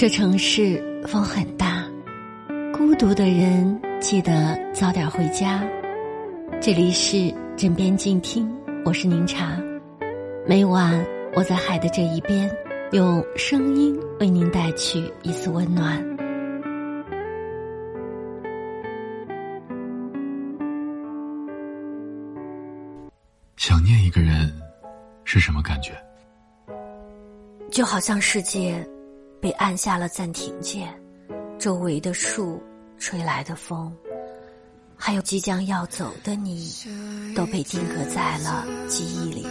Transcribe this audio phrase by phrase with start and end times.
[0.00, 1.86] 这城市风很大，
[2.72, 5.62] 孤独的人记得早点回家。
[6.58, 8.50] 这里是枕边静听，
[8.86, 9.60] 我是宁茶。
[10.46, 11.04] 每晚
[11.34, 12.50] 我在海的这一边，
[12.92, 16.02] 用声音为您带去一丝温暖。
[23.58, 24.50] 想念一个人
[25.24, 25.92] 是什么感觉？
[27.70, 28.82] 就好像世界。
[29.40, 30.94] 被按下了暂停键，
[31.58, 32.62] 周围的树、
[32.98, 33.90] 吹来的风，
[34.94, 36.70] 还有即将要走的你，
[37.34, 39.46] 都被定格在了记忆里。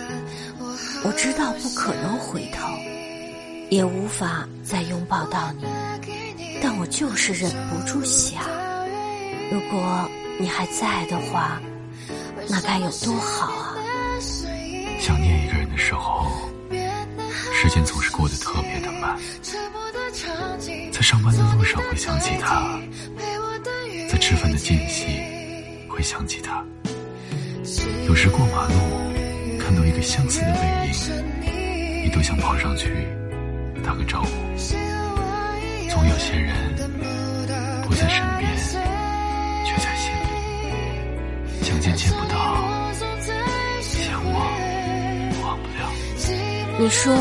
[1.03, 2.67] 我知道不可能回头，
[3.70, 5.63] 也无法再拥抱到你，
[6.61, 8.44] 但我就是忍不住想：
[9.52, 10.08] 如果
[10.39, 11.59] 你还在的话，
[12.47, 13.75] 那该有多好啊！
[14.99, 16.27] 想念一个人的时候，
[17.53, 19.17] 时间总是过得特别的慢。
[20.91, 22.79] 在上班的路上会想起他，
[24.09, 25.05] 在吃饭的间隙
[25.88, 26.66] 会想起他。
[28.07, 28.73] 有时过马路
[29.59, 32.89] 看到一个相似的背影，你都想跑上去
[33.83, 34.29] 打个招呼。
[35.89, 36.55] 总有些人
[37.83, 38.51] 不在身边，
[39.66, 41.63] 却在心里。
[41.63, 42.91] 想见见不到，
[43.79, 44.41] 想忘
[45.44, 45.85] 忘不了。
[46.79, 47.13] 你说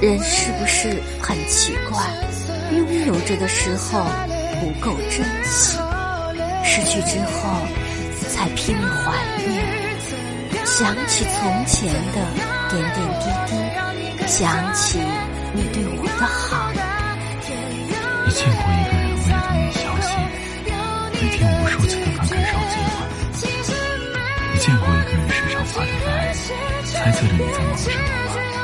[0.00, 2.00] 人是不是很奇怪？
[2.70, 4.04] 拥有着的时候
[4.60, 5.76] 不够珍惜，
[6.62, 7.66] 失去之后
[8.30, 9.12] 才拼命怀
[9.44, 9.66] 念。
[10.64, 12.24] 想起从前的
[12.70, 13.52] 点点滴滴，
[14.28, 15.00] 想起
[15.52, 16.70] 你对我的好。
[18.24, 20.06] 你见过一个人为了等你消息，
[21.12, 22.94] 每天无数次的翻看手机吗？
[24.52, 26.08] 你见过一个人时常发着呆，
[26.84, 28.57] 猜测着你在忙什么吗？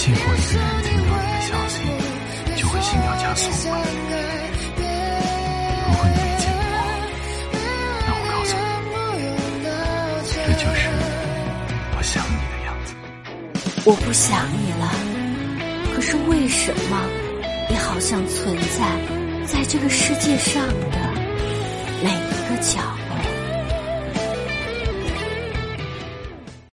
[0.00, 1.76] 你见过一个人听到你的消息？
[2.56, 3.76] 就会心跳加速吗？
[5.84, 6.72] 如果你没见过，
[8.06, 8.50] 那我告诉
[8.88, 8.88] 你，
[10.24, 10.88] 这就是
[11.98, 12.88] 我想你的样子。
[13.84, 14.82] 我不想你了，
[15.94, 16.96] 可是为什么
[17.68, 18.88] 你好像存在
[19.46, 20.96] 在这个世界上的
[22.02, 22.99] 每一个角落？